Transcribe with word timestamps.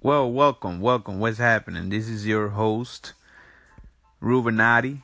Well, 0.00 0.30
welcome, 0.30 0.80
welcome. 0.80 1.18
What's 1.18 1.38
happening? 1.38 1.88
This 1.88 2.08
is 2.08 2.24
your 2.24 2.50
host, 2.50 3.14
Rubenati, 4.22 5.02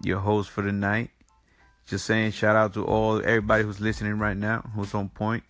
your 0.00 0.20
host 0.20 0.50
for 0.50 0.62
the 0.62 0.70
night. 0.70 1.10
Just 1.84 2.06
saying, 2.06 2.30
shout 2.30 2.54
out 2.54 2.74
to 2.74 2.84
all 2.84 3.18
everybody 3.18 3.64
who's 3.64 3.80
listening 3.80 4.20
right 4.20 4.36
now, 4.36 4.60
who's 4.76 4.94
on 4.94 5.08
point. 5.08 5.42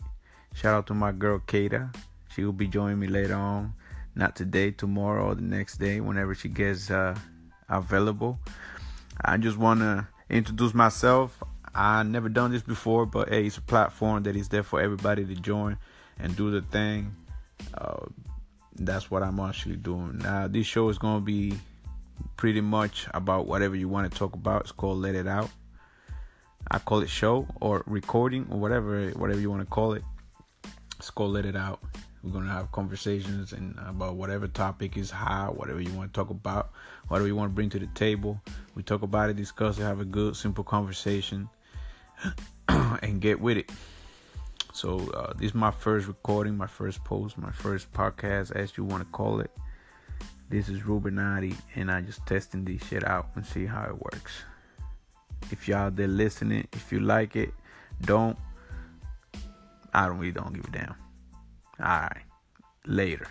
Shout 0.54 0.74
out 0.74 0.87
to 0.87 0.95
my 0.95 1.12
girl 1.12 1.42
Kata. 1.46 1.90
She 2.34 2.42
will 2.42 2.54
be 2.54 2.66
joining 2.66 2.98
me 2.98 3.07
later 3.07 3.34
on, 3.34 3.75
not 4.14 4.34
today, 4.34 4.71
tomorrow, 4.71 5.27
or 5.27 5.35
the 5.35 5.43
next 5.43 5.77
day, 5.77 6.01
whenever 6.01 6.35
she 6.35 6.49
gets 6.49 6.91
uh, 6.91 7.19
available. 7.69 8.39
I 9.23 9.37
just 9.37 9.59
want 9.59 9.80
to 9.80 10.09
introduce 10.30 10.73
myself. 10.73 11.43
I 11.75 12.03
never 12.03 12.30
done 12.30 12.53
this 12.53 12.62
before, 12.62 13.05
but 13.05 13.29
hey, 13.29 13.45
it's 13.45 13.59
a 13.59 13.61
platform 13.61 14.23
that 14.23 14.37
is 14.37 14.49
there 14.49 14.62
for 14.62 14.80
everybody 14.80 15.27
to 15.27 15.35
join 15.35 15.77
and 16.19 16.35
do 16.35 16.51
the 16.51 16.62
thing. 16.62 17.15
Uh, 17.75 18.07
that's 18.79 19.10
what 19.10 19.23
I'm 19.23 19.41
actually 19.41 19.77
doing. 19.77 20.18
Now, 20.18 20.48
this 20.48 20.66
show 20.66 20.88
is 20.88 20.98
going 20.98 21.20
to 21.20 21.24
be 21.24 21.59
pretty 22.36 22.60
much 22.60 23.06
about 23.14 23.46
whatever 23.46 23.77
you 23.77 23.88
want 23.88 24.10
to 24.10 24.19
talk 24.19 24.34
about. 24.34 24.62
It's 24.62 24.73
called 24.73 24.98
Let 24.98 25.14
It 25.14 25.27
Out. 25.27 25.50
I 26.70 26.78
call 26.78 27.00
it 27.00 27.09
show 27.09 27.46
or 27.60 27.83
recording 27.86 28.46
or 28.50 28.59
whatever 28.59 29.09
whatever 29.10 29.41
you 29.41 29.50
want 29.50 29.62
to 29.62 29.66
call 29.66 29.95
it. 29.95 30.02
It's 30.98 31.10
called 31.10 31.33
Let 31.33 31.46
It 31.46 31.56
Out. 31.56 31.80
We're 32.22 32.33
gonna 32.33 32.50
have 32.50 32.72
conversations 32.72 33.52
and 33.52 33.78
about 33.86 34.16
whatever 34.16 34.48
topic 34.48 34.97
is 34.97 35.10
hot, 35.10 35.56
whatever 35.56 35.80
you 35.80 35.92
want 35.95 36.12
to 36.12 36.20
talk 36.20 36.30
about, 36.30 36.72
whatever 37.06 37.28
you 37.28 37.36
want 37.36 37.52
to 37.52 37.55
bring 37.55 37.70
to 37.70 37.78
the 37.78 37.86
table. 37.88 38.41
We 38.74 38.83
talk 38.83 39.02
about 39.02 39.30
it, 39.30 39.36
discuss 39.36 39.78
it, 39.78 39.83
have 39.83 40.00
a 40.00 40.05
good, 40.05 40.36
simple 40.36 40.64
conversation, 40.64 41.48
and 42.69 43.20
get 43.20 43.41
with 43.41 43.56
it. 43.56 43.70
So 44.78 45.10
uh, 45.10 45.32
this 45.32 45.46
is 45.46 45.55
my 45.56 45.73
first 45.73 46.06
recording, 46.06 46.56
my 46.56 46.68
first 46.68 47.02
post, 47.02 47.36
my 47.36 47.50
first 47.50 47.92
podcast, 47.92 48.55
as 48.55 48.77
you 48.77 48.84
want 48.84 49.02
to 49.02 49.09
call 49.10 49.41
it. 49.41 49.50
This 50.50 50.69
is 50.69 50.82
Rubenati, 50.82 51.56
and 51.75 51.91
I 51.91 52.00
just 52.00 52.25
testing 52.27 52.64
this 52.64 52.80
shit 52.86 53.05
out 53.05 53.27
and 53.34 53.44
see 53.44 53.66
how 53.66 53.83
it 53.86 54.00
works. 54.00 54.34
If 55.50 55.66
y'all 55.66 55.91
there 55.91 56.06
listening, 56.06 56.69
if 56.72 56.92
you 56.92 57.00
like 57.00 57.34
it, 57.34 57.53
don't. 58.03 58.38
I 59.92 60.06
don't 60.06 60.19
really 60.19 60.30
don't 60.30 60.55
give 60.55 60.66
a 60.66 60.70
damn. 60.70 60.94
All 61.81 62.00
right, 62.03 62.22
later. 62.86 63.27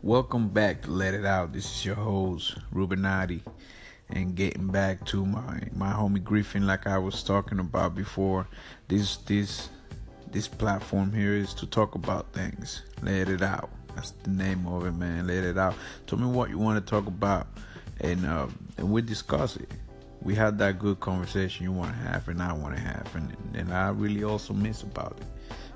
Welcome 0.00 0.48
back 0.48 0.80
to 0.84 0.90
Let 0.90 1.12
It 1.12 1.26
Out. 1.26 1.52
This 1.52 1.66
is 1.66 1.84
your 1.84 1.96
host 1.96 2.56
Rubenati 2.74 3.42
and 4.10 4.34
getting 4.34 4.68
back 4.68 5.04
to 5.06 5.24
my 5.24 5.60
my 5.74 5.92
homie 5.92 6.22
Griffin 6.22 6.66
like 6.66 6.86
I 6.86 6.98
was 6.98 7.22
talking 7.22 7.58
about 7.58 7.94
before 7.94 8.46
this 8.88 9.16
this 9.18 9.68
this 10.30 10.48
platform 10.48 11.12
here 11.12 11.34
is 11.34 11.54
to 11.54 11.66
talk 11.66 11.94
about 11.94 12.32
things 12.32 12.82
let 13.02 13.28
it 13.28 13.42
out 13.42 13.70
that's 13.94 14.10
the 14.10 14.30
name 14.30 14.66
of 14.66 14.86
it 14.86 14.92
man 14.92 15.26
let 15.26 15.44
it 15.44 15.58
out 15.58 15.74
tell 16.06 16.18
me 16.18 16.26
what 16.26 16.50
you 16.50 16.58
want 16.58 16.84
to 16.84 16.90
talk 16.90 17.06
about 17.06 17.46
and 18.00 18.24
uh, 18.26 18.46
and 18.78 18.90
we 18.90 19.02
discuss 19.02 19.56
it 19.56 19.70
we 20.20 20.34
had 20.34 20.58
that 20.58 20.78
good 20.78 21.00
conversation 21.00 21.64
you 21.64 21.72
want 21.72 21.92
to 21.92 21.98
have 21.98 22.28
and 22.28 22.42
I 22.42 22.52
want 22.52 22.74
to 22.76 22.80
have 22.80 23.14
and 23.14 23.36
and 23.54 23.72
I 23.72 23.90
really 23.90 24.24
also 24.24 24.52
miss 24.54 24.82
about 24.82 25.16
it 25.18 25.26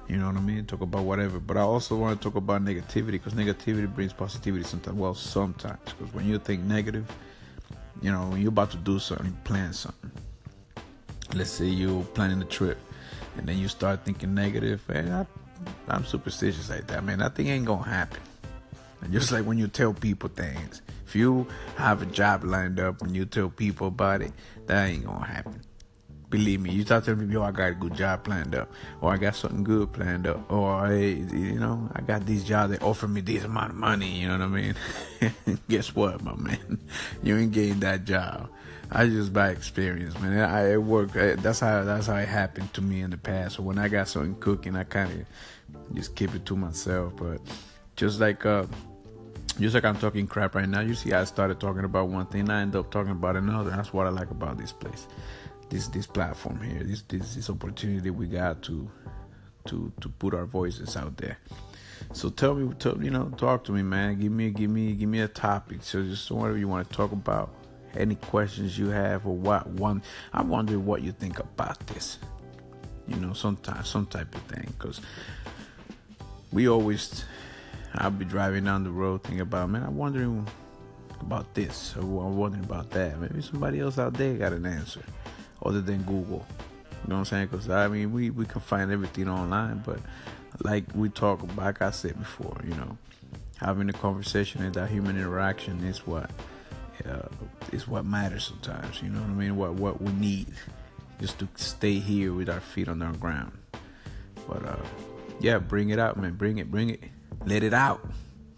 you 0.09 0.19
know 0.19 0.27
what 0.27 0.37
I 0.37 0.41
mean? 0.41 0.65
Talk 0.67 0.83
about 0.83 1.05
whatever. 1.05 1.41
But 1.41 1.57
I 1.57 1.63
also 1.63 1.97
want 1.97 2.21
to 2.21 2.25
talk 2.25 2.37
about 2.37 2.65
negativity 2.65 3.13
because 3.13 3.33
negativity 3.33 3.93
brings 3.93 4.13
positivity 4.13 4.65
sometimes. 4.65 4.97
Well, 4.97 5.15
sometimes. 5.15 5.81
Because 5.85 6.15
when 6.15 6.27
you 6.27 6.39
think 6.39 6.63
negative, 6.63 7.11
you 8.03 8.11
know, 8.11 8.29
when 8.29 8.41
you're 8.41 8.51
about 8.51 8.71
to 8.73 8.77
do 8.77 8.99
something, 8.99 9.33
plan 9.45 9.73
something. 9.73 10.11
Let's 11.35 11.51
say 11.51 11.67
you're 11.67 12.05
planning 12.05 12.41
a 12.41 12.45
trip, 12.45 12.79
and 13.37 13.47
then 13.47 13.59
you 13.59 13.69
start 13.69 14.05
thinking 14.05 14.35
negative. 14.35 14.83
And 14.89 15.13
I, 15.13 15.27
I'm 15.89 16.05
superstitious 16.05 16.71
like 16.71 16.87
that, 16.89 17.05
man. 17.05 17.19
That 17.19 17.35
thing 17.35 17.49
ain't 17.49 17.67
gonna 17.67 17.83
happen. 17.83 18.21
And 19.01 19.13
just 19.13 19.33
like 19.33 19.45
when 19.45 19.59
you 19.59 19.69
tell 19.69 19.93
people 19.93 20.29
things, 20.29 20.83
if 21.07 21.15
you 21.15 21.47
have 21.77 22.03
a 22.03 22.07
job 22.07 22.45
lined 22.45 22.81
up 22.81 23.03
and 23.03 23.15
you 23.15 23.25
tell 23.25 23.49
people 23.49 23.89
about 23.89 24.23
it, 24.23 24.33
that 24.67 24.87
ain't 24.89 25.05
gonna 25.05 25.25
happen. 25.25 25.61
Believe 26.29 26.61
me, 26.61 26.73
you 26.73 26.83
start 26.83 27.05
telling 27.05 27.21
people, 27.21 27.35
yo, 27.35 27.43
I 27.45 27.53
got 27.53 27.71
a 27.71 27.75
good 27.75 27.95
job 27.95 28.25
planned 28.25 28.57
up, 28.57 28.69
or 29.01 29.13
I 29.13 29.17
got 29.17 29.37
something 29.37 29.63
good 29.63 29.93
planned 29.93 30.27
up, 30.27 30.51
or 30.51 30.89
hey, 30.89 31.13
you 31.13 31.61
know, 31.61 31.89
I 31.95 32.01
got 32.01 32.27
these 32.27 32.43
jobs 32.43 32.73
that 32.73 32.83
offer 32.83 33.07
me 33.07 33.21
this 33.21 33.45
amount 33.45 33.71
of 33.71 33.77
money. 33.77 34.09
You 34.09 34.29
know 34.29 34.39
what 34.39 34.43
I 34.43 34.49
mean? 34.49 34.75
Guess 35.69 35.95
what, 35.95 36.23
my 36.25 36.35
man? 36.35 36.79
You 37.23 37.37
ain't 37.37 37.53
getting 37.53 37.81
that 37.81 38.05
job. 38.05 38.49
I 38.91 39.07
just 39.07 39.33
by 39.33 39.51
experience, 39.51 40.19
man. 40.21 40.39
I 40.39 40.73
it 40.73 40.83
worked. 40.83 41.15
That's 41.15 41.61
how 41.61 41.85
that's 41.85 42.09
how 42.09 42.17
it 42.17 42.29
happened 42.29 42.73
to 42.75 42.83
me 42.83 43.03
in 43.03 43.11
the 43.11 43.17
past. 43.17 43.57
So 43.57 43.63
when 43.63 43.79
I 43.79 43.89
got 43.89 44.09
something 44.09 44.37
cooking, 44.37 44.77
I 44.77 44.85
kind 44.85 45.11
of 45.13 45.95
just 45.95 46.17
keep 46.17 46.35
it 46.35 46.45
to 46.47 46.57
myself. 46.57 47.15
But 47.17 47.41
just 47.97 48.21
like 48.21 48.45
uh, 48.47 48.67
just 49.61 49.75
like 49.75 49.85
I'm 49.85 49.99
talking 49.99 50.27
crap 50.27 50.55
right 50.55 50.69
now, 50.69 50.81
you 50.81 50.95
see, 50.95 51.13
I 51.13 51.25
started 51.25 51.61
talking 51.61 51.85
about 51.85 52.09
one 52.09 52.27
thing, 52.27 52.51
I 52.51 52.63
end 52.63 52.77
up 52.77 52.91
talking 52.91 53.13
about 53.13 53.37
another. 53.37 53.71
That's 53.71 53.93
what 53.93 54.07
I 54.07 54.11
like 54.11 54.31
about 54.31 54.59
this 54.59 54.73
place 54.73 55.07
this 55.69 55.89
this 55.89 56.07
platform 56.07 56.61
here, 56.63 56.83
this 56.83 57.03
this 57.03 57.35
this 57.35 57.51
opportunity 57.51 58.11
we 58.11 58.27
got 58.27 58.63
to 58.63 58.89
to 59.67 59.93
to 60.01 60.09
put 60.09 60.35
our 60.35 60.47
voices 60.47 60.97
out 60.97 61.17
there. 61.17 61.39
So 62.13 62.29
tell 62.29 62.55
me, 62.55 62.73
tell, 62.79 63.03
you 63.03 63.11
know, 63.11 63.31
talk 63.37 63.65
to 63.65 63.73
me, 63.73 63.83
man. 63.83 64.19
Give 64.21 64.31
me, 64.31 64.51
give 64.51 64.71
me, 64.71 64.93
give 64.93 65.09
me 65.09 65.21
a 65.21 65.29
topic. 65.29 65.79
So 65.83 66.03
just 66.03 66.31
whatever 66.31 66.59
you 66.59 66.69
want 66.69 66.89
to 66.89 66.97
talk 66.97 67.13
about, 67.13 67.55
any 67.97 68.15
questions 68.17 68.79
you 68.79 68.89
have, 68.89 69.27
or 69.27 69.37
what 69.37 69.67
one. 69.67 70.03
I 70.33 70.43
wonder 70.43 70.79
what 70.79 71.03
you 71.03 71.13
think 71.13 71.39
about 71.39 71.85
this. 71.89 72.19
You 73.09 73.17
know, 73.17 73.33
sometimes 73.33 73.89
some 73.89 74.07
type 74.07 74.35
of 74.35 74.43
thing, 74.43 74.73
because 74.79 75.01
we 76.53 76.69
always. 76.69 77.25
I'll 77.99 78.11
be 78.11 78.27
driving 78.27 78.65
down 78.65 78.85
the 78.85 78.91
road 78.91 79.23
thinking 79.23 79.41
about, 79.41 79.71
man. 79.71 79.83
I'm 79.83 79.97
wondering 79.97 80.47
about 81.21 81.55
this, 81.55 81.97
or 81.97 82.03
I'm 82.03 82.37
wondering 82.37 82.65
about 82.65 82.91
that. 82.91 83.19
Maybe 83.19 83.41
somebody 83.41 83.81
else 83.81 83.99
out 83.99 84.13
there 84.15 84.35
got 84.35 84.53
an 84.53 84.67
answer 84.67 85.03
other 85.65 85.81
than 85.81 86.03
Google. 86.03 86.45
You 87.05 87.11
know 87.11 87.17
what 87.17 87.19
I'm 87.21 87.25
saying? 87.25 87.49
Because 87.49 87.69
I 87.71 87.89
mean, 87.89 88.13
we 88.13 88.31
we 88.31 88.47
can 88.47 88.61
find 88.61 88.91
everything 88.91 89.29
online, 89.29 89.83
but 89.85 90.01
like 90.63 90.85
we 90.95 91.09
talk, 91.09 91.41
like 91.57 91.83
I 91.83 91.91
said 91.91 92.19
before, 92.19 92.57
you 92.65 92.75
know, 92.75 92.97
having 93.59 93.89
a 93.89 93.93
conversation 93.93 94.63
and 94.63 94.75
that 94.75 94.91
human 94.91 95.17
interaction 95.17 95.85
is 95.85 96.07
what 96.07 96.31
uh, 97.09 97.29
is 97.73 97.87
what 97.87 98.05
matters 98.05 98.45
sometimes. 98.45 99.03
You 99.03 99.11
know 99.11 99.21
what 99.21 99.31
I 99.31 99.35
mean? 99.35 99.57
What 99.57 99.75
what 99.75 100.01
we 100.01 100.13
need 100.13 100.49
just 101.21 101.39
to 101.39 101.49
stay 101.57 101.99
here 101.99 102.33
with 102.33 102.49
our 102.49 102.61
feet 102.61 102.89
on 102.89 102.99
the 102.99 103.07
ground. 103.07 103.53
But 104.49 104.65
uh, 104.65 104.77
yeah, 105.41 105.59
bring 105.59 105.91
it 105.91 105.99
out, 105.99 106.17
man. 106.17 106.35
Bring 106.35 106.59
it, 106.59 106.71
bring 106.71 106.91
it. 106.91 107.01
Let 107.45 107.63
it 107.63 107.75
out. 107.75 108.07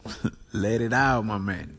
Let 0.53 0.81
it 0.81 0.93
out, 0.93 1.25
my 1.25 1.39
man. 1.39 1.79